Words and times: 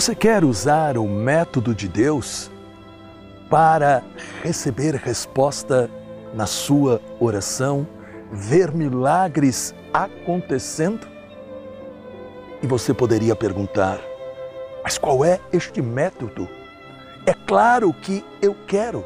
Você 0.00 0.14
quer 0.14 0.44
usar 0.44 0.96
o 0.96 1.06
método 1.06 1.74
de 1.74 1.86
Deus 1.86 2.50
para 3.50 4.02
receber 4.42 4.94
resposta 4.94 5.90
na 6.32 6.46
sua 6.46 7.02
oração, 7.20 7.86
ver 8.32 8.72
milagres 8.72 9.74
acontecendo? 9.92 11.06
E 12.62 12.66
você 12.66 12.94
poderia 12.94 13.36
perguntar: 13.36 14.00
mas 14.82 14.96
qual 14.96 15.22
é 15.22 15.38
este 15.52 15.82
método? 15.82 16.48
É 17.26 17.34
claro 17.34 17.92
que 17.92 18.24
eu 18.40 18.56
quero. 18.66 19.04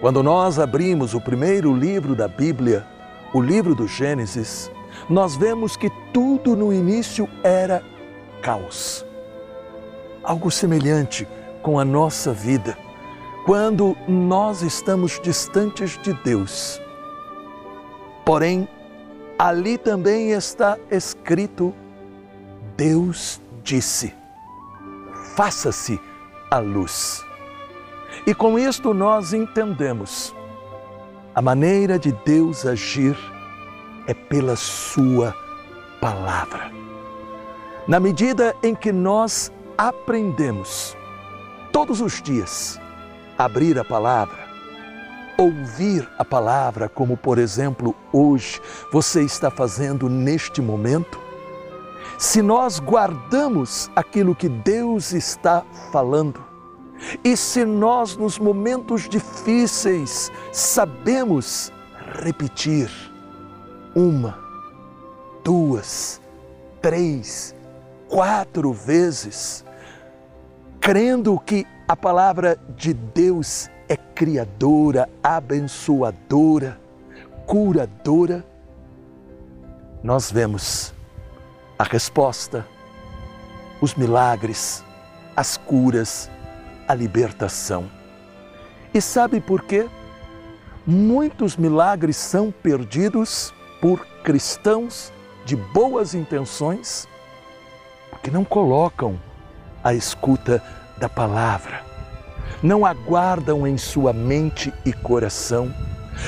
Quando 0.00 0.22
nós 0.22 0.60
abrimos 0.60 1.12
o 1.12 1.20
primeiro 1.20 1.74
livro 1.74 2.14
da 2.14 2.28
Bíblia, 2.28 2.86
o 3.34 3.42
livro 3.42 3.74
do 3.74 3.88
Gênesis, 3.88 4.70
nós 5.08 5.34
vemos 5.34 5.76
que 5.76 5.90
tudo 6.12 6.54
no 6.54 6.72
início 6.72 7.28
era 7.42 7.82
caos. 8.40 9.09
Algo 10.22 10.50
semelhante 10.50 11.26
com 11.62 11.78
a 11.78 11.84
nossa 11.84 12.32
vida, 12.32 12.76
quando 13.44 13.96
nós 14.08 14.62
estamos 14.62 15.20
distantes 15.22 15.98
de 16.02 16.12
Deus. 16.12 16.80
Porém, 18.24 18.68
ali 19.38 19.78
também 19.78 20.30
está 20.30 20.78
escrito: 20.90 21.74
Deus 22.76 23.40
disse: 23.62 24.14
faça-se 25.34 26.00
a 26.50 26.58
luz. 26.58 27.24
E 28.26 28.34
com 28.34 28.58
isto 28.58 28.92
nós 28.92 29.32
entendemos 29.32 30.34
a 31.34 31.40
maneira 31.40 31.98
de 31.98 32.12
Deus 32.12 32.66
agir 32.66 33.16
é 34.06 34.12
pela 34.12 34.56
Sua 34.56 35.34
palavra. 36.00 36.70
Na 37.86 38.00
medida 38.00 38.54
em 38.62 38.74
que 38.74 38.92
nós 38.92 39.50
aprendemos 39.80 40.94
todos 41.72 42.02
os 42.02 42.20
dias 42.20 42.78
abrir 43.38 43.78
a 43.78 43.84
palavra, 43.84 44.46
ouvir 45.38 46.06
a 46.18 46.24
palavra, 46.24 46.86
como 46.86 47.16
por 47.16 47.38
exemplo 47.38 47.96
hoje 48.12 48.60
você 48.92 49.22
está 49.22 49.50
fazendo 49.50 50.06
neste 50.06 50.60
momento, 50.60 51.18
se 52.18 52.42
nós 52.42 52.78
guardamos 52.78 53.90
aquilo 53.96 54.34
que 54.34 54.50
Deus 54.50 55.14
está 55.14 55.64
falando, 55.90 56.44
e 57.24 57.34
se 57.34 57.64
nós, 57.64 58.18
nos 58.18 58.38
momentos 58.38 59.08
difíceis, 59.08 60.30
sabemos 60.52 61.72
repetir 62.22 62.90
uma, 63.96 64.38
duas, 65.42 66.20
três, 66.82 67.54
quatro 68.10 68.74
vezes, 68.74 69.64
crendo 70.80 71.38
que 71.38 71.66
a 71.86 71.94
palavra 71.94 72.58
de 72.76 72.94
Deus 72.94 73.68
é 73.88 73.96
criadora, 73.96 75.08
abençoadora, 75.22 76.80
curadora, 77.46 78.44
nós 80.02 80.32
vemos 80.32 80.94
a 81.78 81.84
resposta, 81.84 82.66
os 83.80 83.94
milagres, 83.94 84.82
as 85.36 85.56
curas, 85.58 86.30
a 86.88 86.94
libertação. 86.94 87.90
E 88.94 89.00
sabe 89.00 89.40
por 89.40 89.62
quê? 89.62 89.88
Muitos 90.86 91.56
milagres 91.56 92.16
são 92.16 92.50
perdidos 92.50 93.52
por 93.80 94.06
cristãos 94.24 95.12
de 95.44 95.56
boas 95.56 96.14
intenções, 96.14 97.06
porque 98.10 98.30
não 98.30 98.44
colocam 98.44 99.18
a 99.82 99.94
escuta 99.94 100.62
da 101.00 101.08
palavra, 101.08 101.82
não 102.62 102.84
aguardam 102.84 103.66
em 103.66 103.78
sua 103.78 104.12
mente 104.12 104.72
e 104.84 104.92
coração, 104.92 105.74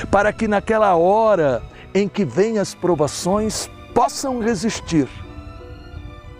para 0.09 0.33
que 0.33 0.47
naquela 0.47 0.95
hora 0.95 1.61
em 1.93 2.07
que 2.07 2.25
vêm 2.25 2.57
as 2.57 2.73
provações 2.73 3.69
possam 3.93 4.39
resistir, 4.39 5.07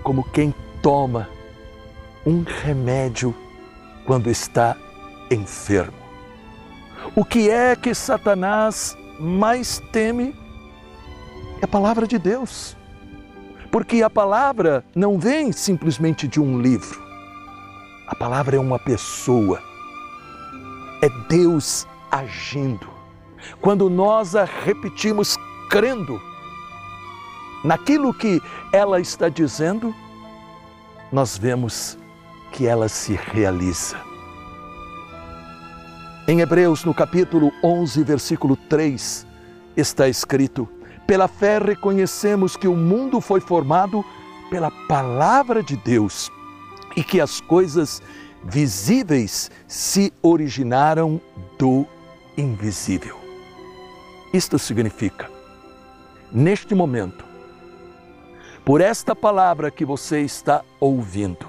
como 0.02 0.24
quem 0.32 0.54
toma 0.82 1.30
um 2.26 2.44
remédio 2.44 3.36
quando 4.06 4.30
está 4.30 4.76
enfermo. 5.30 6.04
O 7.16 7.24
que 7.24 7.50
é 7.50 7.76
que 7.76 7.94
Satanás 7.94 8.98
mais 9.20 9.80
teme? 9.92 10.36
É 11.62 11.66
a 11.66 11.68
palavra 11.68 12.08
de 12.08 12.18
Deus. 12.18 12.76
Porque 13.72 14.02
a 14.02 14.10
palavra 14.10 14.84
não 14.96 15.20
vem 15.20 15.52
simplesmente 15.52 16.28
de 16.28 16.40
um 16.40 16.60
livro. 16.60 17.02
A 18.13 18.16
palavra 18.16 18.56
é 18.56 18.59
uma 18.59 18.78
pessoa. 18.78 19.59
É 21.01 21.09
Deus 21.28 21.88
agindo. 22.12 22.88
Quando 23.59 23.90
nós 23.90 24.35
a 24.35 24.46
repetimos 24.46 25.35
crendo 25.68 26.22
naquilo 27.63 28.13
que 28.13 28.40
ela 28.72 29.00
está 29.00 29.29
dizendo, 29.29 29.96
nós 31.12 31.40
vemos 31.40 31.97
que 32.51 32.68
ela 32.68 32.88
se 32.88 33.13
realiza. 33.16 33.97
Em 36.28 36.41
Hebreus, 36.41 36.85
no 36.85 36.94
capítulo 36.94 37.51
11, 37.63 38.03
versículo 38.03 38.56
3, 38.56 39.25
está 39.75 40.07
escrito: 40.07 40.69
Pela 41.07 41.28
fé 41.28 41.57
reconhecemos 41.57 42.56
que 42.56 42.68
o 42.68 42.75
mundo 42.75 43.19
foi 43.19 43.40
formado 43.40 44.06
pela 44.51 44.69
palavra 44.88 45.63
de 45.63 45.75
Deus 45.75 46.31
e 46.96 47.04
que 47.04 47.20
as 47.20 47.42
coisas 47.42 48.02
visíveis 48.44 49.50
se 49.68 50.12
originaram 50.22 51.20
do 51.58 51.86
invisível. 52.38 53.18
Isto 54.34 54.58
significa, 54.58 55.30
neste 56.31 56.74
momento, 56.74 57.24
por 58.66 58.81
esta 58.81 59.16
palavra 59.16 59.70
que 59.70 59.86
você 59.86 60.22
está 60.22 60.64
ouvindo, 60.80 61.48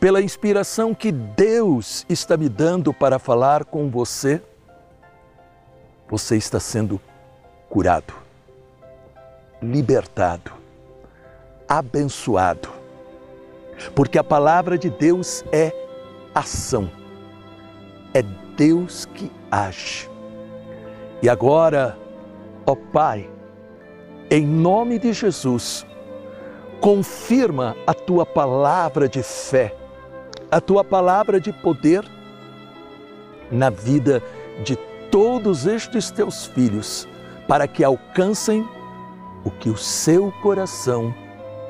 pela 0.00 0.20
inspiração 0.20 0.94
que 0.94 1.12
Deus 1.12 2.04
está 2.08 2.36
me 2.36 2.48
dando 2.48 2.92
para 2.92 3.18
falar 3.18 3.64
com 3.64 3.88
você, 3.88 4.42
você 6.08 6.36
está 6.36 6.60
sendo 6.60 7.00
curado, 7.68 8.14
libertado, 9.62 10.52
abençoado. 11.68 12.75
Porque 13.94 14.18
a 14.18 14.24
palavra 14.24 14.78
de 14.78 14.90
Deus 14.90 15.44
é 15.52 15.72
ação, 16.34 16.90
é 18.12 18.22
Deus 18.56 19.06
que 19.06 19.30
age. 19.50 20.10
E 21.22 21.28
agora, 21.28 21.98
ó 22.66 22.74
Pai, 22.74 23.28
em 24.30 24.46
nome 24.46 24.98
de 24.98 25.12
Jesus, 25.12 25.86
confirma 26.80 27.76
a 27.86 27.94
tua 27.94 28.26
palavra 28.26 29.08
de 29.08 29.22
fé, 29.22 29.74
a 30.50 30.60
tua 30.60 30.84
palavra 30.84 31.40
de 31.40 31.52
poder 31.52 32.04
na 33.50 33.70
vida 33.70 34.22
de 34.64 34.76
todos 35.10 35.66
estes 35.66 36.10
teus 36.10 36.46
filhos, 36.46 37.08
para 37.46 37.68
que 37.68 37.84
alcancem 37.84 38.66
o 39.44 39.50
que 39.50 39.70
o 39.70 39.76
seu 39.76 40.32
coração 40.42 41.14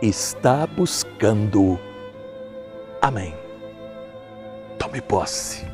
está 0.00 0.66
buscando. 0.66 1.78
Amém. 3.06 3.32
Tome 4.80 5.00
posse. 5.00 5.64